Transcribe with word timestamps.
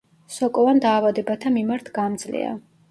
სოკოვან 0.37 0.81
დაავადებათა 0.87 1.55
მიმართ 1.61 1.95
გამძლეა. 2.01 2.61